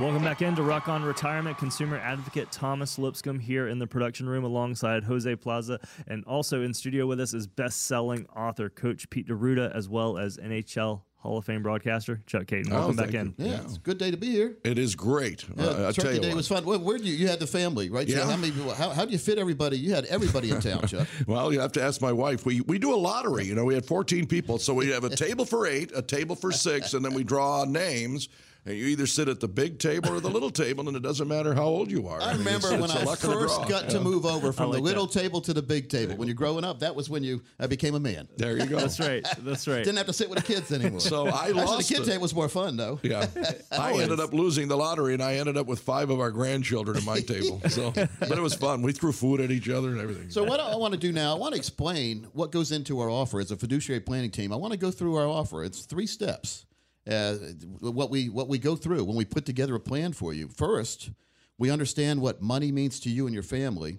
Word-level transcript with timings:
Welcome 0.00 0.22
back 0.24 0.42
into 0.42 0.62
Rock 0.62 0.88
On 0.88 1.02
Retirement. 1.04 1.58
Consumer 1.58 1.96
advocate 1.98 2.50
Thomas 2.50 2.98
Lipscomb 2.98 3.38
here 3.38 3.68
in 3.68 3.78
the 3.78 3.86
production 3.86 4.28
room 4.28 4.44
alongside 4.44 5.04
Jose 5.04 5.36
Plaza. 5.36 5.78
And 6.08 6.24
also 6.24 6.62
in 6.62 6.72
studio 6.74 7.06
with 7.06 7.20
us 7.20 7.34
is 7.34 7.46
best 7.46 7.86
selling 7.86 8.26
author 8.34 8.68
Coach 8.68 9.08
Pete 9.10 9.28
D'Arruda, 9.28 9.74
as 9.74 9.88
well 9.88 10.18
as 10.18 10.38
NHL 10.38 11.02
Hall 11.18 11.38
of 11.38 11.44
Fame 11.44 11.62
broadcaster 11.62 12.20
Chuck 12.26 12.46
Kaiton. 12.46 12.72
Oh, 12.72 12.78
Welcome 12.78 12.96
thank 12.96 13.12
back 13.12 13.20
in. 13.20 13.34
you. 13.38 13.52
Yeah, 13.52 13.60
it's 13.62 13.76
a 13.76 13.80
good 13.80 13.98
day 13.98 14.10
to 14.10 14.16
be 14.16 14.30
here. 14.30 14.56
It 14.64 14.76
is 14.78 14.96
great. 14.96 15.44
Yeah, 15.56 15.64
Uh, 15.66 15.70
I 15.70 15.74
tell 15.76 15.92
Turkey 15.92 16.14
you 16.16 16.20
Day 16.20 16.28
what. 16.28 16.36
was 16.36 16.48
fun. 16.48 16.64
Where, 16.64 16.78
where 16.80 16.96
did 16.98 17.06
you? 17.06 17.14
You 17.14 17.28
had 17.28 17.38
the 17.38 17.46
family, 17.46 17.90
right? 17.90 18.08
Yeah. 18.08 18.24
how 18.24 18.36
many? 18.36 18.50
people- 18.52 18.74
How, 18.74 18.90
how 18.90 19.04
do 19.04 19.12
you 19.12 19.18
fit 19.18 19.38
everybody? 19.38 19.78
You 19.78 19.92
had 19.94 20.06
everybody 20.06 20.50
in 20.50 20.60
town, 20.60 20.86
Chuck. 20.88 21.06
Well, 21.28 21.52
you 21.52 21.60
have 21.60 21.72
to 21.72 21.82
ask 21.82 22.00
my 22.00 22.12
wife. 22.12 22.44
We 22.44 22.62
we 22.62 22.78
do 22.78 22.92
a 22.92 22.96
lottery. 22.96 23.44
You 23.44 23.54
know, 23.54 23.64
we 23.64 23.74
had 23.74 23.84
14 23.84 24.26
people, 24.26 24.58
so 24.58 24.74
we 24.74 24.88
have 24.88 25.04
a 25.04 25.14
table 25.14 25.44
for 25.44 25.66
eight, 25.66 25.92
a 25.94 26.02
table 26.02 26.34
for 26.34 26.50
six, 26.50 26.94
and 26.94 27.04
then 27.04 27.14
we 27.14 27.22
draw 27.22 27.64
names. 27.64 28.28
And 28.64 28.76
you 28.76 28.86
either 28.86 29.08
sit 29.08 29.28
at 29.28 29.40
the 29.40 29.48
big 29.48 29.80
table 29.80 30.10
or 30.10 30.20
the 30.20 30.30
little 30.30 30.50
table, 30.64 30.86
and 30.86 30.96
it 30.96 31.02
doesn't 31.02 31.26
matter 31.26 31.52
how 31.52 31.64
old 31.64 31.90
you 31.90 32.06
are. 32.06 32.20
I 32.20 32.28
mean, 32.34 32.38
remember 32.44 32.68
it's- 32.68 32.80
when 32.80 32.84
it's 32.90 32.94
a 32.94 33.00
I 33.00 33.02
luck 33.02 33.24
of 33.24 33.30
the 33.30 33.40
first 33.40 33.56
draw. 33.62 33.68
got 33.68 33.90
to 33.90 34.00
move 34.00 34.24
over 34.24 34.52
from 34.52 34.68
like 34.70 34.76
the 34.76 34.82
little 34.82 35.06
that. 35.06 35.18
table 35.20 35.40
to 35.40 35.52
the 35.52 35.62
big 35.62 35.88
table. 35.88 36.14
When 36.14 36.28
you're 36.28 36.36
growing 36.36 36.62
up, 36.62 36.78
that 36.78 36.94
was 36.94 37.10
when 37.10 37.24
you 37.24 37.42
I 37.58 37.66
became 37.66 37.96
a 37.96 38.00
man. 38.00 38.28
There 38.36 38.56
you 38.56 38.66
go. 38.66 38.78
That's 38.78 39.00
right. 39.00 39.26
That's 39.40 39.66
right. 39.66 39.82
Didn't 39.82 39.96
have 39.96 40.06
to 40.06 40.12
sit 40.12 40.30
with 40.30 40.38
the 40.38 40.44
kids 40.54 40.70
anymore. 40.70 41.00
So 41.00 41.26
I 41.26 41.46
Actually, 41.46 41.52
lost 41.54 41.88
the 41.88 41.94
kid 41.94 42.02
it. 42.04 42.06
table 42.10 42.22
was 42.22 42.34
more 42.36 42.48
fun 42.48 42.76
though. 42.76 43.00
Yeah, 43.02 43.26
I 43.72 43.94
ended 43.94 44.20
up 44.20 44.32
losing 44.32 44.68
the 44.68 44.76
lottery, 44.76 45.14
and 45.14 45.22
I 45.24 45.34
ended 45.34 45.56
up 45.56 45.66
with 45.66 45.80
five 45.80 46.10
of 46.10 46.20
our 46.20 46.30
grandchildren 46.30 46.96
at 46.96 47.04
my 47.04 47.18
table. 47.18 47.60
So, 47.68 47.90
but 47.90 48.30
it 48.30 48.40
was 48.40 48.54
fun. 48.54 48.82
We 48.82 48.92
threw 48.92 49.10
food 49.10 49.40
at 49.40 49.50
each 49.50 49.68
other 49.68 49.88
and 49.88 50.00
everything. 50.00 50.30
So 50.30 50.44
what 50.44 50.60
I 50.60 50.76
want 50.76 50.94
to 50.94 51.00
do 51.00 51.10
now, 51.10 51.34
I 51.34 51.38
want 51.38 51.54
to 51.54 51.58
explain 51.58 52.28
what 52.32 52.52
goes 52.52 52.70
into 52.70 53.00
our 53.00 53.10
offer 53.10 53.40
as 53.40 53.50
a 53.50 53.56
fiduciary 53.56 54.00
planning 54.00 54.30
team. 54.30 54.52
I 54.52 54.56
want 54.56 54.72
to 54.72 54.78
go 54.78 54.92
through 54.92 55.16
our 55.16 55.26
offer. 55.26 55.64
It's 55.64 55.80
three 55.80 56.06
steps. 56.06 56.64
Uh, 57.10 57.34
what 57.80 58.10
we 58.10 58.28
what 58.28 58.48
we 58.48 58.58
go 58.58 58.76
through 58.76 59.04
when 59.04 59.16
we 59.16 59.24
put 59.24 59.44
together 59.44 59.74
a 59.74 59.80
plan 59.80 60.12
for 60.12 60.32
you. 60.32 60.48
First, 60.48 61.10
we 61.58 61.70
understand 61.70 62.20
what 62.20 62.40
money 62.40 62.70
means 62.70 63.00
to 63.00 63.10
you 63.10 63.26
and 63.26 63.34
your 63.34 63.42
family, 63.42 63.98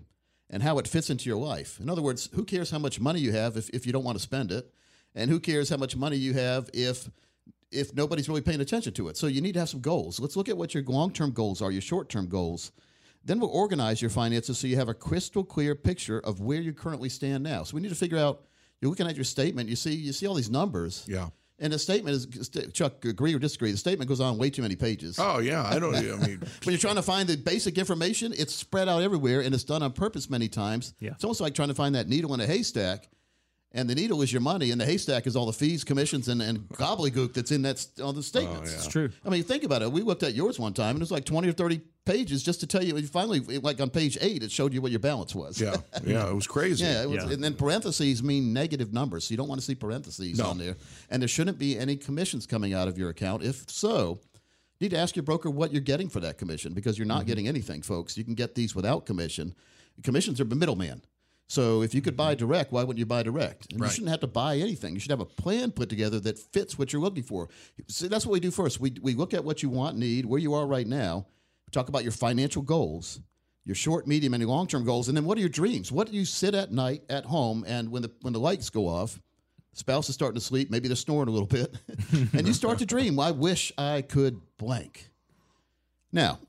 and 0.49 0.63
how 0.63 0.77
it 0.77 0.87
fits 0.87 1.09
into 1.09 1.29
your 1.29 1.37
life. 1.37 1.79
In 1.81 1.89
other 1.89 2.01
words, 2.01 2.29
who 2.33 2.45
cares 2.45 2.71
how 2.71 2.79
much 2.79 2.99
money 3.01 3.19
you 3.19 3.33
have 3.33 3.57
if, 3.57 3.69
if 3.71 3.85
you 3.85 3.91
don't 3.91 4.05
want 4.05 4.17
to 4.17 4.23
spend 4.23 4.51
it, 4.51 4.73
and 5.15 5.29
who 5.29 5.39
cares 5.39 5.69
how 5.69 5.77
much 5.77 5.95
money 5.97 6.15
you 6.15 6.33
have 6.33 6.69
if 6.73 7.09
if 7.71 7.93
nobody's 7.93 8.29
really 8.29 8.41
paying 8.41 8.61
attention 8.61 8.93
to 8.93 9.09
it. 9.09 9.17
So 9.17 9.27
you 9.27 9.41
need 9.41 9.53
to 9.53 9.59
have 9.59 9.69
some 9.69 9.81
goals. 9.81 10.19
Let's 10.19 10.35
look 10.35 10.47
at 10.47 10.57
what 10.57 10.73
your 10.73 10.83
long 10.83 11.11
term 11.11 11.31
goals 11.31 11.61
are, 11.61 11.71
your 11.71 11.81
short 11.81 12.07
term 12.07 12.27
goals. 12.27 12.71
Then 13.25 13.39
we'll 13.39 13.49
organize 13.49 14.01
your 14.01 14.11
finances 14.11 14.57
so 14.57 14.67
you 14.67 14.75
have 14.75 14.89
a 14.89 14.93
crystal 14.93 15.43
clear 15.43 15.75
picture 15.75 16.19
of 16.19 16.41
where 16.41 16.61
you 16.61 16.73
currently 16.73 17.09
stand 17.09 17.43
now. 17.43 17.63
So 17.63 17.75
we 17.75 17.81
need 17.81 17.89
to 17.89 17.95
figure 17.95 18.17
out. 18.17 18.45
You're 18.81 18.89
looking 18.89 19.07
at 19.07 19.15
your 19.15 19.23
statement. 19.23 19.69
You 19.69 19.77
see, 19.77 19.93
you 19.93 20.11
see 20.11 20.27
all 20.27 20.33
these 20.33 20.49
numbers. 20.49 21.05
Yeah. 21.07 21.29
And 21.63 21.71
the 21.71 21.79
statement 21.79 22.15
is 22.17 22.49
Chuck 22.73 23.05
agree 23.05 23.33
or 23.33 23.39
disagree. 23.39 23.71
The 23.71 23.77
statement 23.77 24.09
goes 24.09 24.19
on 24.19 24.37
way 24.37 24.49
too 24.49 24.61
many 24.61 24.75
pages. 24.75 25.17
oh 25.17 25.39
yeah, 25.39 25.63
I 25.63 25.79
don't. 25.79 25.95
I 25.95 26.01
mean, 26.01 26.39
When 26.63 26.73
you're 26.73 26.77
trying 26.77 26.95
to 26.97 27.01
find 27.01 27.29
the 27.29 27.37
basic 27.37 27.77
information, 27.77 28.33
it's 28.37 28.53
spread 28.53 28.89
out 28.89 29.01
everywhere 29.01 29.39
and 29.39 29.55
it's 29.55 29.63
done 29.63 29.81
on 29.81 29.93
purpose 29.93 30.29
many 30.29 30.49
times. 30.49 30.93
Yeah. 30.99 31.11
It's 31.11 31.23
almost 31.23 31.39
like 31.39 31.55
trying 31.55 31.69
to 31.69 31.73
find 31.73 31.95
that 31.95 32.09
needle 32.09 32.33
in 32.33 32.41
a 32.41 32.45
haystack. 32.45 33.07
And 33.75 33.89
the 33.89 33.95
needle 33.95 34.21
is 34.21 34.31
your 34.31 34.41
money, 34.41 34.69
and 34.69 34.79
the 34.79 34.85
haystack 34.85 35.25
is 35.25 35.35
all 35.35 35.47
the 35.47 35.51
fees, 35.53 35.83
commissions, 35.83 36.27
and, 36.27 36.43
and 36.43 36.69
gobbledygook 36.69 37.33
that's 37.33 37.49
in 37.51 37.63
that 37.63 37.79
st- 37.79 38.05
on 38.05 38.13
the 38.13 38.21
statements. 38.21 38.71
It's 38.71 38.85
true. 38.87 39.09
I 39.25 39.29
mean, 39.29 39.41
think 39.41 39.63
about 39.63 39.81
it. 39.81 39.91
We 39.91 40.03
looked 40.03 40.21
at 40.21 40.35
yours 40.35 40.59
one 40.59 40.73
time, 40.73 40.89
and 40.91 40.97
it 40.97 40.99
was 40.99 41.09
like 41.11 41.25
twenty 41.25 41.49
or 41.49 41.53
thirty 41.53 41.81
pages 42.05 42.43
just 42.43 42.59
to 42.59 42.67
tell 42.67 42.83
you. 42.83 43.01
Finally, 43.07 43.39
like 43.59 43.81
on 43.81 43.89
page 43.89 44.15
eight, 44.21 44.43
it 44.43 44.51
showed 44.51 44.73
you 44.75 44.81
what 44.81 44.91
your 44.91 44.99
balance 44.99 45.33
was. 45.33 45.59
yeah, 45.59 45.77
yeah, 46.05 46.29
it 46.29 46.35
was 46.35 46.45
crazy. 46.45 46.85
Yeah, 46.85 47.01
it 47.01 47.09
was, 47.09 47.23
Yeah. 47.25 47.31
and 47.31 47.43
then 47.43 47.55
parentheses 47.55 48.21
mean 48.21 48.53
negative 48.53 48.93
numbers, 48.93 49.25
so 49.25 49.31
you 49.31 49.37
don't 49.37 49.47
want 49.49 49.59
to 49.59 49.65
see 49.65 49.73
parentheses 49.73 50.37
No. 50.37 50.49
on 50.49 50.59
there. 50.59 50.75
And 51.09 51.19
there 51.23 51.27
shouldn't 51.27 51.57
be 51.57 51.75
any 51.79 51.95
commissions 51.95 52.45
coming 52.45 52.75
out 52.75 52.87
of 52.87 52.99
your 52.99 53.09
account. 53.09 53.41
If 53.41 53.67
so, 53.71 54.19
you 54.79 54.85
need 54.85 54.91
to 54.91 54.99
ask 54.99 55.15
your 55.15 55.23
broker 55.23 55.49
what 55.49 55.71
you're 55.71 55.81
getting 55.81 56.09
for 56.09 56.19
that 56.19 56.37
commission 56.37 56.73
because 56.73 56.99
you're 56.99 57.07
not 57.07 57.21
Mm-hmm. 57.21 57.27
getting 57.27 57.47
anything, 57.47 57.81
folks. 57.81 58.17
You 58.19 58.23
can 58.23 58.35
get 58.35 58.53
these 58.53 58.75
without 58.75 59.07
commission. 59.07 59.55
Commissions 60.03 60.39
are 60.39 60.43
the 60.45 60.55
middleman. 60.55 61.01
So 61.47 61.81
if 61.81 61.93
you 61.93 62.01
could 62.01 62.17
buy 62.17 62.33
mm-hmm. 62.33 62.47
direct, 62.47 62.71
why 62.71 62.81
wouldn't 62.83 62.99
you 62.99 63.05
buy 63.05 63.23
direct? 63.23 63.71
And 63.71 63.81
Right. 63.81 63.87
You 63.87 63.93
shouldn't 63.93 64.11
have 64.11 64.21
to 64.21 64.27
buy 64.27 64.57
anything. 64.57 64.93
You 64.93 64.99
should 64.99 65.11
have 65.11 65.19
a 65.19 65.25
plan 65.25 65.71
put 65.71 65.89
together 65.89 66.19
that 66.21 66.39
fits 66.39 66.77
what 66.77 66.91
you're 66.91 67.01
looking 67.01 67.23
for. 67.23 67.49
So 67.87 68.07
that's 68.07 68.25
what 68.25 68.33
we 68.33 68.39
do 68.39 68.51
first. 68.51 68.79
We, 68.79 68.95
we 69.01 69.13
look 69.13 69.33
at 69.33 69.43
what 69.43 69.61
you 69.61 69.69
want, 69.69 69.97
need, 69.97 70.25
where 70.25 70.39
you 70.39 70.53
are 70.53 70.65
right 70.65 70.87
now. 70.87 71.27
We 71.67 71.71
talk 71.71 71.89
about 71.89 72.03
your 72.03 72.11
financial 72.11 72.61
goals, 72.61 73.19
your 73.65 73.75
short, 73.75 74.07
medium, 74.07 74.33
and 74.33 74.45
long 74.45 74.67
term 74.67 74.85
goals, 74.85 75.07
and 75.07 75.17
then 75.17 75.25
what 75.25 75.37
are 75.37 75.41
your 75.41 75.49
dreams? 75.49 75.91
What 75.91 76.09
do 76.09 76.17
you 76.17 76.25
sit 76.25 76.55
at 76.55 76.71
night 76.71 77.03
at 77.09 77.25
home 77.25 77.63
and 77.67 77.89
when 77.89 78.01
the 78.01 78.11
when 78.21 78.33
the 78.33 78.39
lights 78.39 78.69
go 78.69 78.87
off, 78.87 79.19
spouse 79.73 80.09
is 80.09 80.15
starting 80.15 80.39
to 80.39 80.45
sleep, 80.45 80.71
maybe 80.71 80.87
they're 80.87 80.95
snoring 80.95 81.29
a 81.29 81.31
little 81.31 81.47
bit, 81.47 81.75
and 82.33 82.47
you 82.47 82.53
start 82.53 82.79
to 82.79 82.85
dream. 82.85 83.19
I 83.19 83.31
wish 83.31 83.71
I 83.77 84.01
could 84.01 84.39
blank. 84.57 85.09
Now, 86.11 86.39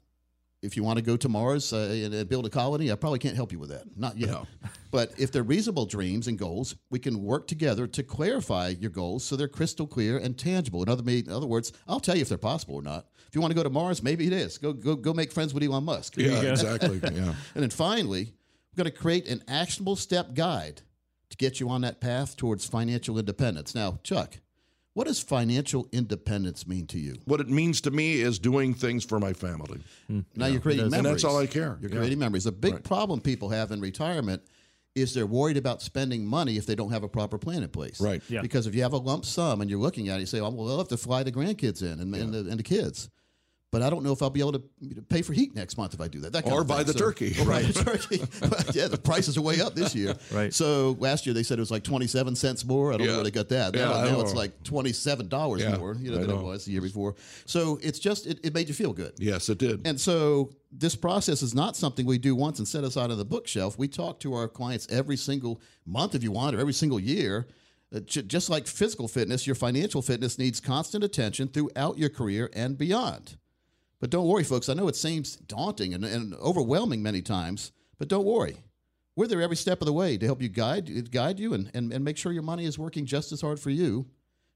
if 0.65 0.77
you 0.77 0.83
want 0.83 0.99
to 0.99 1.05
go 1.05 1.17
to 1.17 1.29
Mars 1.29 1.73
uh, 1.73 1.77
and 1.77 2.15
uh, 2.15 2.25
build 2.25 2.47
a 2.47 2.51
colony, 2.51 2.91
I 2.91 2.95
probably 2.95 3.19
can't 3.19 3.37
help 3.37 3.53
you 3.53 3.59
with 3.59 3.71
that. 3.71 3.85
Not 3.97 4.17
yet. 4.17 4.37
But 4.91 5.13
if 5.19 5.33
they're 5.33 5.43
reasonable 5.43 5.87
dreams 5.87 6.29
and 6.29 6.39
goals, 6.39 6.77
we 6.89 7.01
can 7.01 7.21
work 7.21 7.49
together 7.49 7.89
to 7.89 8.03
clarify 8.05 8.69
your 8.69 8.93
goals 8.93 9.25
so 9.25 9.35
they're 9.35 9.49
crystal 9.49 9.89
clear 9.89 10.19
and 10.19 10.39
tangible. 10.39 10.85
In 10.85 10.89
other, 10.89 11.03
in 11.11 11.29
other 11.33 11.49
words, 11.49 11.73
I'll 11.89 11.99
tell 11.99 12.15
you 12.15 12.23
if 12.23 12.29
they're 12.29 12.39
possible 12.39 12.77
or 12.77 12.83
not. 12.83 13.09
If 13.27 13.35
you 13.35 13.41
want 13.41 13.51
to 13.51 13.57
go 13.57 13.65
to 13.65 13.71
Mars, 13.71 14.05
maybe 14.05 14.29
it 14.29 14.33
is. 14.33 14.57
Go 14.57 14.73
go 14.73 14.95
go 14.95 15.13
make 15.13 15.33
friends 15.33 15.53
with 15.53 15.65
Elon 15.65 15.83
Musk. 15.83 16.17
yeah, 16.17 16.41
exactly. 16.43 17.01
Yeah. 17.03 17.35
And 17.57 17.65
then 17.65 17.71
finally, 17.71 18.35
we're 18.73 18.85
going 18.85 18.93
to 18.93 18.97
create 18.97 19.27
an 19.27 19.43
actionable 19.49 19.97
step 19.97 20.35
guide 20.35 20.83
to 21.31 21.37
get 21.37 21.59
you 21.59 21.69
on 21.71 21.81
that 21.81 22.01
path 22.01 22.37
towards 22.37 22.65
financial 22.65 23.19
independence. 23.19 23.75
Now, 23.75 23.99
Chuck, 24.05 24.39
what 24.95 25.07
does 25.07 25.21
financial 25.21 25.89
independence 25.93 26.67
mean 26.67 26.87
to 26.87 26.99
you? 26.99 27.17
What 27.25 27.41
it 27.41 27.49
means 27.49 27.81
to 27.83 27.91
me 27.91 28.21
is 28.21 28.39
doing 28.39 28.75
things 28.75 29.05
for 29.05 29.19
my 29.21 29.33
family. 29.33 29.81
Hmm. 30.07 30.21
Now 30.37 30.47
you're 30.47 30.61
creating 30.61 30.87
memories. 30.91 30.99
And 30.99 31.07
that's 31.07 31.25
all 31.25 31.39
I 31.39 31.47
care. 31.47 31.79
You're 31.81 31.91
Yeah. 31.91 31.99
creating 31.99 32.19
memories. 32.21 32.47
A 32.47 32.53
big 32.53 32.83
problem 32.85 33.21
people 33.21 33.49
have 33.51 33.73
in 33.73 33.81
retirement 33.81 34.43
is 34.95 35.13
they're 35.13 35.27
worried 35.27 35.57
about 35.57 35.83
spending 35.83 36.25
money 36.25 36.57
if 36.57 36.67
they 36.67 36.77
don't 36.77 36.93
have 36.93 37.03
a 37.03 37.09
proper 37.09 37.37
plan 37.37 37.65
in 37.65 37.69
place. 37.69 38.01
Right. 38.01 38.23
Yeah. 38.29 38.41
Because 38.43 38.69
if 38.69 38.77
you 38.77 38.83
have 38.83 38.93
a 38.93 38.99
lump 38.99 39.25
sum 39.25 39.61
and 39.61 39.69
you're 39.69 39.81
looking 39.81 40.09
at 40.09 40.19
it, 40.19 40.21
you 40.21 40.27
say, 40.27 40.39
oh, 40.39 40.51
well, 40.51 40.71
I'll 40.71 40.79
have 40.79 40.89
to 40.89 40.97
fly 40.97 41.25
the 41.25 41.33
grandkids 41.33 41.83
in 41.83 41.99
and, 41.99 42.15
and, 42.15 42.33
the, 42.33 42.39
and 42.49 42.59
the 42.59 42.63
kids. 42.63 43.11
But 43.75 43.83
I 43.83 43.91
don't 43.91 44.05
know 44.05 44.13
if 44.13 44.23
I'll 44.23 44.31
be 44.31 44.39
able 44.39 44.53
to 44.53 44.63
pay 45.09 45.21
for 45.21 45.33
heat 45.33 45.53
next 45.57 45.77
month 45.77 45.95
if 45.95 46.01
I 46.01 46.07
do 46.07 46.21
that. 46.21 46.33
that 46.33 46.45
kind 46.45 46.55
Or 46.55 46.61
of 46.61 46.69
buy 46.69 46.85
thing. 46.85 46.93
the 46.93 46.93
turkey. 46.93 47.35
Or 47.41 47.45
buy 47.45 47.63
the 47.63 47.73
turkey. 47.73 48.19
yeah, 48.79 48.87
the 48.87 48.97
prices 48.97 49.37
are 49.37 49.41
way 49.43 49.61
up 49.61 49.75
this 49.75 49.97
year. 49.97 50.15
Right. 50.31 50.55
So 50.55 50.93
last 51.01 51.27
year 51.27 51.35
they 51.35 51.43
said 51.43 51.59
it 51.59 51.63
was 51.63 51.73
like 51.73 51.83
27 51.83 52.37
cents 52.37 52.65
more. 52.65 52.93
I 52.93 52.99
don't 52.99 53.09
know 53.09 53.15
where 53.17 53.25
they 53.25 53.33
got 53.33 53.49
that. 53.49 53.75
Yeah, 53.75 53.87
now 53.87 53.95
I 53.95 54.11
now 54.13 54.21
it's 54.21 54.33
like 54.33 54.63
$27 54.63 55.59
Yeah, 55.59 55.77
more 55.77 55.97
you 55.97 56.13
know, 56.13 56.19
I 56.19 56.21
than 56.21 56.31
it 56.31 56.41
was 56.41 56.67
the 56.67 56.71
year 56.71 56.83
before. 56.83 57.17
So 57.47 57.81
it's 57.83 57.99
just, 57.99 58.29
it, 58.29 58.39
it 58.45 58.55
made 58.55 58.69
you 58.69 58.75
feel 58.75 58.93
good. 58.93 59.15
Yes, 59.19 59.49
it 59.49 59.59
did. 59.59 59.85
And 59.85 60.01
so 60.01 60.53
this 60.71 60.95
process 60.95 61.43
is 61.43 61.53
not 61.53 61.75
something 61.75 62.07
we 62.07 62.19
do 62.19 62.37
once 62.37 62.61
and 62.61 62.69
set 62.69 62.85
aside 62.85 63.11
on 63.11 63.19
the 63.19 63.25
bookshelf. 63.25 63.77
We 63.77 63.89
talk 63.89 64.21
to 64.21 64.35
our 64.35 64.47
clients 64.47 64.87
every 64.89 65.17
single 65.17 65.61
month, 65.85 66.15
if 66.15 66.23
you 66.23 66.31
want, 66.31 66.55
or 66.55 66.61
every 66.61 66.75
single 66.75 67.01
year. 67.01 67.49
Uh, 67.93 67.99
just 67.99 68.51
like 68.51 68.69
physical 68.69 69.09
fitness, 69.09 69.49
your 69.49 69.57
financial 69.57 70.01
fitness 70.01 70.39
needs 70.39 70.61
constant 70.61 71.03
attention 71.03 71.49
throughout 71.49 71.99
your 71.99 72.09
career 72.09 72.49
and 72.53 72.79
beyond. 72.79 73.37
But 74.05 74.11
don't 74.11 74.27
worry, 74.29 74.45
folks. 74.45 74.69
I 74.69 74.75
know 74.75 74.87
it 74.89 74.97
seems 74.97 75.37
daunting 75.37 75.95
and, 75.95 76.05
and 76.05 76.35
overwhelming 76.35 77.03
many 77.03 77.23
times, 77.23 77.73
but 77.99 78.07
don't 78.07 78.27
worry. 78.27 78.59
We're 79.17 79.29
there 79.29 79.41
every 79.41 79.57
step 79.57 79.81
of 79.81 79.87
the 79.87 79.95
way 79.95 80.19
to 80.19 80.27
help 80.27 80.43
you 80.43 80.51
guide 80.51 81.11
guide 81.11 81.41
you 81.41 81.55
and, 81.55 81.71
and, 81.73 81.91
and 81.91 82.05
make 82.05 82.19
sure 82.19 82.31
your 82.31 82.43
money 82.43 82.67
is 82.67 82.79
working 82.79 83.07
just 83.07 83.33
as 83.33 83.41
hard 83.41 83.59
for 83.59 83.71
you 83.71 84.05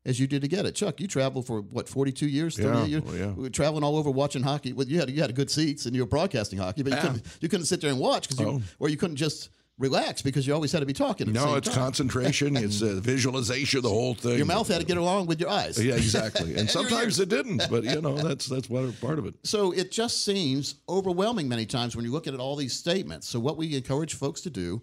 as 0.04 0.20
you 0.20 0.26
did 0.26 0.42
to 0.42 0.48
get 0.48 0.66
it. 0.66 0.74
Chuck, 0.74 1.00
you 1.00 1.06
traveled 1.06 1.46
for 1.46 1.62
what, 1.62 1.88
42 1.88 2.26
years, 2.28 2.58
38 2.58 2.88
Yeah, 2.90 2.98
well, 2.98 3.16
yeah. 3.16 3.26
We 3.28 3.44
were 3.44 3.48
traveling 3.48 3.84
all 3.84 3.96
over 3.96 4.10
watching 4.10 4.42
hockey. 4.42 4.74
Well, 4.74 4.86
you 4.86 4.98
had 5.00 5.08
you 5.08 5.22
had 5.22 5.34
good 5.34 5.50
seats 5.50 5.86
and 5.86 5.96
you 5.96 6.02
were 6.02 6.06
broadcasting 6.08 6.58
hockey, 6.58 6.82
but 6.82 6.90
you, 6.92 6.96
Yeah. 6.98 7.02
couldn't, 7.06 7.38
you 7.40 7.48
couldn't 7.48 7.64
sit 7.64 7.80
there 7.80 7.88
and 7.90 7.98
watch 7.98 8.28
because 8.28 8.40
you, 8.40 8.48
Oh. 8.48 8.62
or 8.80 8.90
you 8.90 8.98
couldn't 8.98 9.16
just 9.16 9.48
relax 9.78 10.22
because 10.22 10.46
you 10.46 10.54
always 10.54 10.72
had 10.72 10.80
to 10.80 10.86
be 10.86 10.92
talking. 10.92 11.32
No, 11.32 11.54
it's 11.56 11.68
time. 11.68 11.76
concentration. 11.76 12.56
It's 12.68 12.82
uh, 12.82 12.98
visualization. 13.00 13.82
The 13.82 13.88
whole 13.88 14.14
thing. 14.14 14.36
Your 14.36 14.46
mouth 14.46 14.68
had 14.68 14.80
to 14.80 14.86
get 14.86 14.96
along 14.96 15.26
with 15.26 15.40
your 15.40 15.48
eyes. 15.48 15.82
Yeah, 15.82 15.94
exactly. 15.94 16.56
And 16.56 16.68
sometimes 16.78 17.20
it 17.20 17.28
didn't, 17.28 17.62
but 17.70 17.84
you 17.84 18.00
know 18.00 18.16
that's 18.16 18.46
that's 18.46 18.66
part 18.66 19.18
of 19.18 19.26
it. 19.26 19.34
So 19.44 19.72
it 19.72 19.92
just 19.92 20.24
seems 20.24 20.76
overwhelming 20.88 21.48
many 21.48 21.66
times 21.66 21.94
when 21.94 22.04
you 22.04 22.10
look 22.10 22.26
at 22.26 22.34
all 22.34 22.56
these 22.56 22.72
statements. 22.74 23.28
So 23.28 23.38
what 23.38 23.56
we 23.56 23.76
encourage 23.76 24.14
folks 24.14 24.40
to 24.42 24.50
do 24.50 24.82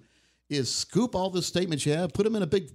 is 0.49 0.73
scoop 0.73 1.15
all 1.15 1.29
the 1.29 1.41
statements 1.41 1.85
you 1.85 1.93
have, 1.93 2.13
put 2.13 2.23
them 2.23 2.35
in 2.35 2.43
a 2.43 2.47
big 2.47 2.69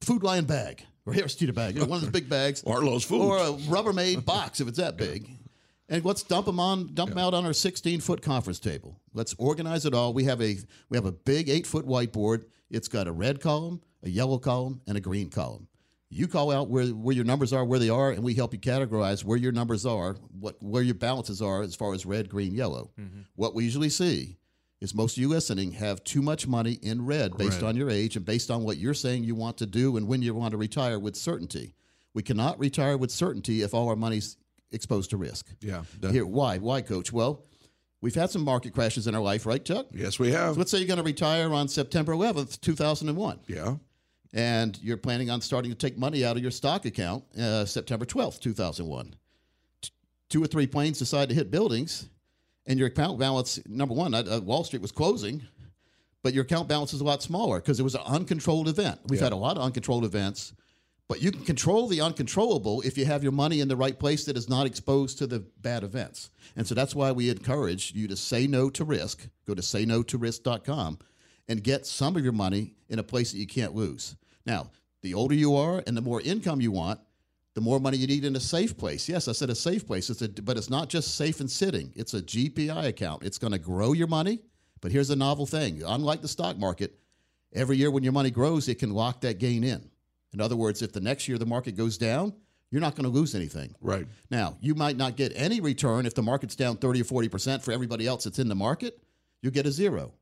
food 0.00 0.22
lion 0.22 0.44
bag 0.44 0.84
or 1.04 1.12
Harris 1.12 1.34
Teeter 1.34 1.52
bag, 1.52 1.74
you 1.74 1.80
know, 1.80 1.86
one 1.86 1.98
of 1.98 2.02
those 2.02 2.10
big 2.12 2.28
bags, 2.28 2.62
or 2.64 2.84
Lowes 2.84 3.04
Foods. 3.04 3.24
or 3.24 3.38
a 3.38 3.52
Rubbermaid 3.68 4.24
box 4.24 4.60
if 4.60 4.68
it's 4.68 4.78
that 4.78 4.96
big. 4.96 5.30
And 5.88 6.04
let's 6.04 6.22
dump 6.22 6.46
them 6.46 6.58
on, 6.58 6.94
dump 6.94 7.10
them 7.10 7.18
out 7.18 7.32
on 7.32 7.46
our 7.46 7.52
16 7.52 8.00
foot 8.00 8.20
conference 8.20 8.58
table. 8.58 9.00
Let's 9.14 9.34
organize 9.38 9.86
it 9.86 9.94
all. 9.94 10.12
We 10.12 10.24
have 10.24 10.42
a 10.42 10.56
we 10.88 10.96
have 10.96 11.06
a 11.06 11.12
big 11.12 11.48
eight 11.48 11.66
foot 11.66 11.86
whiteboard. 11.86 12.44
It's 12.70 12.88
got 12.88 13.06
a 13.06 13.12
red 13.12 13.40
column, 13.40 13.80
a 14.02 14.10
yellow 14.10 14.38
column, 14.38 14.80
and 14.86 14.96
a 14.96 15.00
green 15.00 15.30
column. 15.30 15.68
You 16.08 16.28
call 16.28 16.52
out 16.52 16.68
where, 16.68 16.86
where 16.86 17.14
your 17.14 17.24
numbers 17.24 17.52
are, 17.52 17.64
where 17.64 17.78
they 17.78 17.88
are, 17.88 18.10
and 18.10 18.22
we 18.22 18.34
help 18.34 18.52
you 18.52 18.60
categorize 18.60 19.24
where 19.24 19.36
your 19.36 19.52
numbers 19.52 19.84
are, 19.84 20.14
what 20.38 20.60
where 20.60 20.82
your 20.82 20.94
balances 20.94 21.40
are 21.40 21.62
as 21.62 21.74
far 21.74 21.94
as 21.94 22.06
red, 22.06 22.28
green, 22.28 22.54
yellow. 22.54 22.90
Mm-hmm. 22.98 23.20
What 23.36 23.54
we 23.54 23.64
usually 23.64 23.88
see 23.88 24.38
is 24.80 24.94
most 24.94 25.16
of 25.16 25.20
you 25.20 25.28
listening 25.28 25.72
have 25.72 26.02
too 26.04 26.22
much 26.22 26.46
money 26.46 26.78
in 26.82 27.04
red 27.04 27.36
based 27.36 27.62
Red. 27.62 27.68
on 27.68 27.76
your 27.76 27.90
age 27.90 28.16
and 28.16 28.24
based 28.24 28.50
on 28.50 28.62
what 28.62 28.76
you're 28.76 28.94
saying 28.94 29.24
you 29.24 29.34
want 29.34 29.56
to 29.58 29.66
do 29.66 29.96
and 29.96 30.06
when 30.06 30.22
you 30.22 30.34
want 30.34 30.50
to 30.50 30.58
retire 30.58 30.98
with 30.98 31.16
certainty. 31.16 31.74
We 32.12 32.22
cannot 32.22 32.58
retire 32.58 32.96
with 32.96 33.10
certainty 33.10 33.62
if 33.62 33.74
all 33.74 33.88
our 33.88 33.96
money's 33.96 34.36
exposed 34.76 35.10
to 35.10 35.16
risk. 35.16 35.48
Yeah. 35.60 35.82
Here, 36.10 36.24
why? 36.24 36.58
Why, 36.58 36.82
coach? 36.82 37.12
Well, 37.12 37.42
we've 38.00 38.14
had 38.14 38.30
some 38.30 38.42
market 38.44 38.72
crashes 38.74 39.08
in 39.08 39.14
our 39.16 39.20
life, 39.20 39.44
right, 39.46 39.64
Chuck? 39.64 39.86
yes, 39.92 40.18
we 40.20 40.30
have. 40.30 40.56
Let's 40.56 40.70
say 40.70 40.78
you're 40.78 40.86
going 40.86 40.98
to 40.98 41.02
retire 41.02 41.52
on 41.52 41.66
September 41.66 42.12
11th, 42.12 42.60
2001, 42.60 43.40
Yeah. 43.48 43.76
and 44.32 44.78
you're 44.82 44.96
planning 44.96 45.30
on 45.30 45.40
starting 45.40 45.70
to 45.72 45.76
take 45.76 45.98
money 45.98 46.24
out 46.24 46.36
of 46.36 46.42
your 46.42 46.50
stock 46.52 46.84
account 46.84 47.24
uh, 47.36 47.64
September 47.64 48.04
12th, 48.04 48.38
2001. 48.40 49.16
T- 49.82 49.90
two 50.28 50.42
or 50.42 50.46
three 50.46 50.66
planes 50.66 50.98
decide 50.98 51.28
to 51.30 51.34
hit 51.34 51.50
buildings, 51.50 52.08
and 52.66 52.78
your 52.78 52.88
account 52.88 53.18
balance, 53.18 53.58
number 53.66 53.94
one, 53.94 54.14
uh, 54.14 54.22
uh, 54.30 54.40
Wall 54.40 54.62
Street 54.64 54.82
was 54.82 54.92
closing, 54.92 55.42
but 56.22 56.34
your 56.34 56.42
account 56.44 56.68
balance 56.68 56.92
is 56.92 57.00
a 57.00 57.04
lot 57.04 57.22
smaller 57.22 57.60
because 57.60 57.78
it 57.80 57.84
was 57.84 57.94
an 57.94 58.02
uncontrolled 58.06 58.68
event. 58.68 59.00
We've 59.08 59.20
had 59.20 59.32
a 59.32 59.36
lot 59.36 59.56
of 59.56 59.62
uncontrolled 59.62 60.04
events, 60.04 60.52
but 61.08 61.22
you 61.22 61.30
can 61.30 61.44
control 61.44 61.86
the 61.86 62.00
uncontrollable 62.00 62.80
if 62.82 62.98
you 62.98 63.04
have 63.04 63.22
your 63.22 63.32
money 63.32 63.60
in 63.60 63.68
the 63.68 63.76
right 63.76 63.98
place 63.98 64.24
that 64.24 64.36
is 64.36 64.48
not 64.48 64.66
exposed 64.66 65.18
to 65.18 65.26
the 65.26 65.40
bad 65.60 65.84
events. 65.84 66.30
And 66.56 66.66
so 66.66 66.74
that's 66.74 66.94
why 66.94 67.12
we 67.12 67.30
encourage 67.30 67.92
you 67.94 68.08
to 68.08 68.16
say 68.16 68.46
no 68.46 68.70
to 68.70 68.84
risk. 68.84 69.28
Go 69.46 69.54
to 69.54 69.62
sayno2risk.com 69.62 70.98
and 71.48 71.62
get 71.62 71.86
some 71.86 72.16
of 72.16 72.24
your 72.24 72.32
money 72.32 72.74
in 72.88 72.98
a 72.98 73.04
place 73.04 73.32
that 73.32 73.38
you 73.38 73.46
can't 73.46 73.74
lose. 73.74 74.16
Now, 74.44 74.70
the 75.02 75.14
older 75.14 75.34
you 75.34 75.54
are 75.54 75.82
and 75.86 75.96
the 75.96 76.02
more 76.02 76.20
income 76.20 76.60
you 76.60 76.72
want, 76.72 76.98
the 77.54 77.60
more 77.60 77.78
money 77.78 77.96
you 77.96 78.06
need 78.06 78.24
in 78.24 78.36
a 78.36 78.40
safe 78.40 78.76
place. 78.76 79.08
Yes, 79.08 79.28
I 79.28 79.32
said 79.32 79.48
a 79.48 79.54
safe 79.54 79.86
place. 79.86 80.10
It's 80.10 80.22
a, 80.22 80.28
but 80.28 80.58
it's 80.58 80.68
not 80.68 80.88
just 80.88 81.14
safe 81.14 81.40
and 81.40 81.50
sitting. 81.50 81.92
It's 81.94 82.14
a 82.14 82.20
GPI 82.20 82.86
account. 82.86 83.22
It's 83.22 83.38
going 83.38 83.52
to 83.52 83.58
grow 83.58 83.92
your 83.92 84.08
money. 84.08 84.40
But 84.80 84.92
here's 84.92 85.10
a 85.10 85.16
novel 85.16 85.46
thing. 85.46 85.82
Unlike 85.86 86.22
the 86.22 86.28
stock 86.28 86.58
market, 86.58 86.98
every 87.54 87.76
year 87.76 87.90
when 87.90 88.02
your 88.02 88.12
money 88.12 88.30
grows, 88.30 88.68
it 88.68 88.78
can 88.78 88.90
lock 88.90 89.22
that 89.22 89.38
gain 89.38 89.64
in. 89.64 89.88
In 90.36 90.42
other 90.42 90.54
words, 90.54 90.82
if 90.82 90.92
the 90.92 91.00
next 91.00 91.28
year 91.28 91.38
the 91.38 91.46
market 91.46 91.76
goes 91.76 91.96
down, 91.96 92.34
you're 92.70 92.82
not 92.82 92.94
going 92.94 93.04
to 93.04 93.10
lose 93.10 93.34
anything. 93.34 93.74
Right. 93.80 94.06
Now, 94.30 94.58
you 94.60 94.74
might 94.74 94.98
not 94.98 95.16
get 95.16 95.32
any 95.34 95.60
return 95.60 96.04
if 96.04 96.14
the 96.14 96.22
market's 96.22 96.54
down 96.54 96.76
30 96.76 97.00
or 97.00 97.04
40% 97.04 97.62
for 97.62 97.72
everybody 97.72 98.06
else 98.06 98.24
that's 98.24 98.38
in 98.38 98.48
the 98.50 98.54
market. 98.54 99.02
You 99.40 99.50
get 99.50 99.64
a 99.64 99.72
zero. 99.72 100.12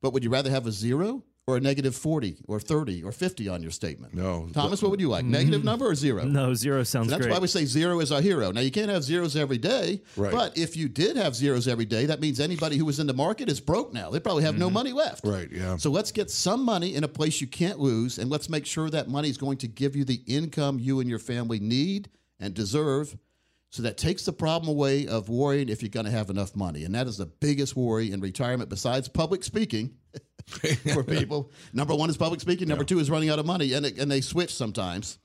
But 0.00 0.12
would 0.12 0.24
you 0.24 0.30
rather 0.30 0.50
have 0.50 0.66
a 0.66 0.72
zero 0.72 1.22
or 1.46 1.56
a 1.56 1.60
negative 1.60 1.96
40 1.96 2.38
or 2.46 2.60
30 2.60 3.02
or 3.02 3.12
50 3.12 3.48
on 3.48 3.62
your 3.62 3.70
statement? 3.70 4.14
No. 4.14 4.48
Thomas, 4.52 4.82
what 4.82 4.90
would 4.90 5.00
you 5.00 5.08
like? 5.08 5.24
Mm-hmm. 5.24 5.32
Negative 5.32 5.64
number 5.64 5.86
or 5.86 5.94
zero? 5.94 6.24
No, 6.24 6.54
zero 6.54 6.82
sounds 6.84 7.10
That's 7.10 7.22
great. 7.22 7.32
why 7.32 7.38
we 7.38 7.48
say 7.48 7.64
zero 7.64 8.00
is 8.00 8.12
our 8.12 8.20
hero. 8.20 8.52
Now, 8.52 8.60
you 8.60 8.70
can't 8.70 8.90
have 8.90 9.02
zeros 9.02 9.36
every 9.36 9.58
day, 9.58 10.02
Right. 10.16 10.32
but 10.32 10.56
if 10.56 10.76
you 10.76 10.88
did 10.88 11.16
have 11.16 11.34
zeros 11.34 11.66
every 11.66 11.86
day, 11.86 12.06
that 12.06 12.20
means 12.20 12.40
anybody 12.40 12.76
who 12.76 12.84
was 12.84 13.00
in 13.00 13.06
the 13.06 13.14
market 13.14 13.48
is 13.48 13.60
broke 13.60 13.92
now. 13.92 14.10
They 14.10 14.20
probably 14.20 14.44
have 14.44 14.58
no 14.58 14.66
mm-hmm. 14.66 14.74
money 14.74 14.92
left. 14.92 15.26
Right. 15.26 15.50
Yeah. 15.50 15.76
So 15.76 15.90
let's 15.90 16.12
get 16.12 16.30
some 16.30 16.64
money 16.64 16.94
in 16.94 17.04
a 17.04 17.08
place 17.08 17.40
you 17.40 17.46
can't 17.46 17.78
lose, 17.78 18.18
and 18.18 18.30
let's 18.30 18.48
make 18.48 18.66
sure 18.66 18.90
that 18.90 19.08
money 19.08 19.28
is 19.28 19.38
going 19.38 19.58
to 19.58 19.68
give 19.68 19.96
you 19.96 20.04
the 20.04 20.22
income 20.26 20.78
you 20.78 21.00
and 21.00 21.08
your 21.08 21.18
family 21.18 21.58
need 21.58 22.10
and 22.38 22.54
deserve. 22.54 23.16
So 23.70 23.82
that 23.82 23.96
takes 23.96 24.24
the 24.24 24.32
problem 24.32 24.68
away 24.68 25.06
of 25.06 25.28
worrying 25.28 25.68
if 25.68 25.80
you're 25.80 25.90
going 25.90 26.06
to 26.06 26.12
have 26.12 26.28
enough 26.28 26.56
money. 26.56 26.84
And 26.84 26.94
that 26.96 27.06
is 27.06 27.18
the 27.18 27.26
biggest 27.26 27.76
worry 27.76 28.10
in 28.10 28.20
retirement 28.20 28.68
besides 28.68 29.06
public 29.06 29.44
speaking 29.44 29.94
for 30.94 31.02
people. 31.02 31.50
Number 31.72 31.94
one 31.94 32.10
is 32.10 32.16
public 32.16 32.40
speaking. 32.40 32.68
Number 32.68 32.84
two 32.84 32.98
is 32.98 33.10
running 33.10 33.30
out 33.30 33.38
of 33.38 33.46
money, 33.46 33.72
and, 33.72 33.86
it, 33.86 33.98
and 33.98 34.10
they 34.10 34.20
switch 34.20 34.54
sometimes. 34.54 35.18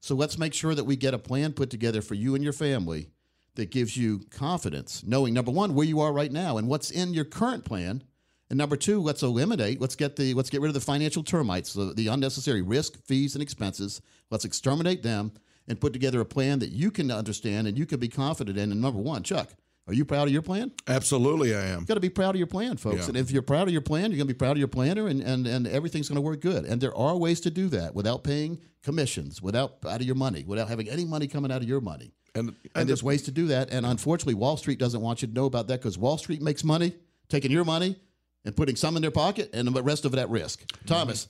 So 0.00 0.14
let's 0.14 0.38
make 0.38 0.54
sure 0.54 0.74
that 0.74 0.84
we 0.84 0.96
get 0.96 1.14
a 1.14 1.18
plan 1.18 1.52
put 1.52 1.70
together 1.70 2.00
for 2.00 2.14
you 2.14 2.34
and 2.34 2.42
your 2.42 2.52
family 2.52 3.10
that 3.56 3.70
gives 3.70 3.96
you 3.96 4.20
confidence, 4.30 5.02
knowing 5.04 5.34
number 5.34 5.50
one 5.50 5.74
where 5.74 5.86
you 5.86 6.00
are 6.00 6.12
right 6.12 6.32
now 6.32 6.56
and 6.56 6.68
what's 6.68 6.90
in 6.90 7.12
your 7.12 7.24
current 7.24 7.64
plan, 7.64 8.02
and 8.50 8.56
number 8.56 8.76
two, 8.76 9.00
let's 9.00 9.22
eliminate, 9.22 9.80
let's 9.80 9.94
get 9.94 10.16
the 10.16 10.34
let's 10.34 10.50
get 10.50 10.60
rid 10.60 10.68
of 10.68 10.74
the 10.74 10.80
financial 10.80 11.22
termites, 11.22 11.72
the, 11.72 11.92
the 11.94 12.08
unnecessary 12.08 12.62
risk, 12.62 13.00
fees, 13.04 13.34
and 13.34 13.42
expenses. 13.42 14.02
Let's 14.28 14.44
exterminate 14.44 15.04
them 15.04 15.32
and 15.68 15.80
put 15.80 15.92
together 15.92 16.20
a 16.20 16.24
plan 16.24 16.58
that 16.58 16.70
you 16.70 16.90
can 16.90 17.12
understand 17.12 17.68
and 17.68 17.78
you 17.78 17.86
can 17.86 18.00
be 18.00 18.08
confident 18.08 18.58
in. 18.58 18.72
And 18.72 18.80
number 18.80 18.98
one, 18.98 19.22
Chuck, 19.22 19.54
are 19.90 19.94
you 19.94 20.04
proud 20.04 20.28
of 20.28 20.32
your 20.32 20.42
plan? 20.42 20.70
Absolutely, 20.86 21.52
I 21.52 21.66
am. 21.66 21.80
You 21.80 21.86
got 21.86 21.94
to 21.94 22.00
be 22.00 22.10
proud 22.10 22.36
of 22.36 22.38
your 22.38 22.46
plan, 22.46 22.76
folks. 22.76 23.00
Yeah. 23.02 23.06
And 23.08 23.16
if 23.16 23.32
you're 23.32 23.42
proud 23.42 23.66
of 23.66 23.72
your 23.72 23.82
plan, 23.82 24.12
you're 24.12 24.18
going 24.18 24.28
to 24.28 24.34
be 24.34 24.38
proud 24.38 24.52
of 24.52 24.58
your 24.58 24.68
planner, 24.68 25.08
and, 25.08 25.20
and, 25.20 25.48
and 25.48 25.66
everything's 25.66 26.08
going 26.08 26.14
to 26.14 26.22
work 26.22 26.40
good. 26.40 26.64
And 26.64 26.80
there 26.80 26.96
are 26.96 27.16
ways 27.16 27.40
to 27.40 27.50
do 27.50 27.68
that 27.70 27.92
without 27.94 28.22
paying 28.22 28.60
commissions, 28.84 29.42
without 29.42 29.78
out 29.84 30.00
of 30.00 30.06
your 30.06 30.14
money, 30.14 30.44
without 30.46 30.68
having 30.68 30.88
any 30.88 31.04
money 31.04 31.26
coming 31.26 31.50
out 31.50 31.60
of 31.60 31.68
your 31.68 31.80
money. 31.80 32.12
And 32.36 32.50
And 32.50 32.56
and 32.76 32.88
there's 32.88 33.02
ways 33.02 33.22
to 33.22 33.32
do 33.32 33.48
that. 33.48 33.70
And 33.72 33.84
unfortunately, 33.84 34.34
Wall 34.34 34.56
Street 34.56 34.78
doesn't 34.78 35.00
want 35.00 35.22
you 35.22 35.28
to 35.28 35.34
know 35.34 35.46
about 35.46 35.66
that 35.66 35.80
because 35.80 35.98
Wall 35.98 36.18
Street 36.18 36.40
makes 36.40 36.62
money 36.62 36.94
taking 37.28 37.50
your 37.50 37.64
money 37.64 37.96
and 38.44 38.56
putting 38.56 38.76
some 38.76 38.94
in 38.94 39.02
their 39.02 39.10
pocket 39.10 39.50
and 39.52 39.66
the 39.66 39.82
rest 39.82 40.04
of 40.04 40.14
it 40.14 40.20
at 40.20 40.30
risk. 40.30 40.60
Mm-hmm. 40.60 40.86
Thomas, 40.86 41.26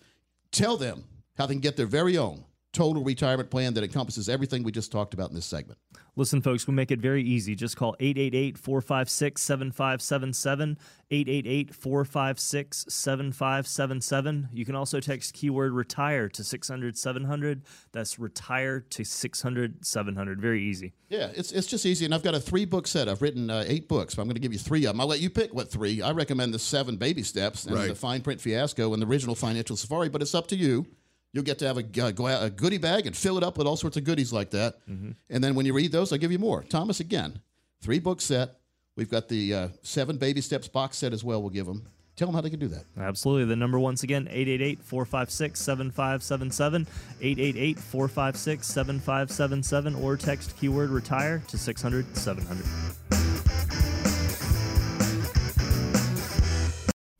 tell 0.53 0.77
them 0.77 1.05
how 1.39 1.47
they 1.47 1.55
can 1.55 1.61
get 1.61 1.79
their 1.79 1.87
very 1.87 2.19
own 2.19 2.45
total 2.72 3.02
retirement 3.02 3.50
plan 3.50 3.75
that 3.75 3.82
encompasses 3.84 4.28
everything 4.28 4.62
we 4.62 4.70
just 4.72 4.93
talked 4.93 5.12
about 5.14 5.28
in 5.31 5.34
this 5.34 5.46
segment. 5.46 5.78
Listen, 6.17 6.40
folks, 6.43 6.67
we 6.67 6.75
make 6.75 6.90
it 6.90 7.00
very 7.00 7.22
easy. 7.22 7.55
Just 7.55 7.76
call 7.76 7.96
888 8.00 8.58
456 8.58 9.40
7577. 9.43 10.78
888 11.11 11.75
456 11.75 12.84
7577. 12.88 14.49
You 14.52 14.64
can 14.64 14.75
also 14.75 15.00
text 15.00 15.34
keyword 15.34 15.72
retire 15.72 16.28
to 16.28 16.44
600 16.44 16.96
700. 16.96 17.62
That's 17.93 18.19
retire 18.19 18.81
to 18.81 19.05
600 19.05 19.84
700. 19.87 20.40
Very 20.40 20.62
easy. 20.62 20.93
Yeah, 21.08 21.31
it's, 21.34 21.52
it's 21.52 21.66
just 21.66 21.87
easy. 21.87 22.05
And 22.05 22.14
I've 22.14 22.23
got 22.23 22.34
a 22.34 22.40
three 22.40 22.64
book 22.64 22.87
set. 22.87 23.08
I've 23.08 23.23
written 23.23 23.50
uh, 23.50 23.64
eight 23.66 23.88
books, 23.88 24.14
but 24.14 24.23
I'm 24.23 24.28
going 24.28 24.34
to 24.37 24.40
give 24.40 24.52
you 24.52 24.58
three 24.58 24.84
of 24.84 24.93
them. 24.93 25.00
I'll 25.00 25.06
let 25.06 25.20
you 25.20 25.31
pick 25.31 25.52
what 25.55 25.70
three. 25.70 26.02
I 26.02 26.12
recommend 26.12 26.55
the 26.55 26.58
seven 26.58 26.96
baby 26.96 27.23
steps 27.23 27.66
and 27.66 27.75
Right. 27.75 27.88
the 27.88 27.94
fine 27.94 28.20
print 28.20 28.40
fiasco 28.40 28.93
and 28.93 29.02
the 29.02 29.06
original 29.06 29.34
financial 29.34 29.76
safari, 29.76 30.08
but 30.08 30.23
it's 30.23 30.34
up 30.34 30.46
to 30.49 30.56
you. 30.56 30.87
You'll 31.32 31.44
get 31.44 31.59
to 31.61 31.67
have 31.67 31.79
a, 31.79 32.03
uh, 32.03 32.11
go 32.11 32.27
out, 32.27 32.43
a 32.43 32.50
goodie 32.50 32.79
bag 32.79 33.06
and 33.06 33.17
fill 33.17 33.38
it 33.38 33.44
up 33.44 33.56
with 33.56 33.67
all 33.67 33.77
sorts 33.77 33.97
of 33.97 34.05
goodies 34.05 34.32
like 34.32 34.50
that. 34.50 34.79
And 34.87 35.44
then 35.44 35.55
when 35.55 35.65
you 35.67 35.73
read 35.73 35.93
those, 35.93 36.12
I'll 36.12 36.19
give 36.19 36.32
you 36.32 36.38
more. 36.38 36.65
Thomas, 36.65 37.00
again, 37.00 37.41
three 37.81 38.00
book 38.00 38.21
set. 38.21 38.56
We've 38.97 39.11
got 39.11 39.29
the 39.29 39.55
uh, 39.55 39.69
seven 39.82 40.17
baby 40.17 40.41
steps 40.41 40.67
box 40.69 40.99
set 40.99 41.12
as 41.12 41.23
well. 41.23 41.41
We'll 41.41 41.50
give 41.50 41.67
them. 41.67 41.87
Tell 42.17 42.27
them 42.27 42.35
how 42.35 42.41
they 42.43 42.50
can 42.50 42.59
do 42.59 42.69
that. 42.69 42.85
Absolutely. 42.99 43.47
The 43.47 43.56
number 43.56 43.79
once 43.79 44.03
again, 44.03 44.29
888 44.31 44.82
456 44.82 45.59
7577. 45.59 46.87
888 47.21 47.79
456 47.79 48.67
7577. 48.67 49.94
Or 49.94 50.17
text 50.17 50.56
keyword 50.59 50.91
retire 50.91 51.43
to 51.49 51.57
600 51.57 52.16
700. 52.16 52.66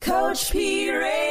Coach 0.01 0.51
P 0.51 0.91
Radio. 0.91 1.30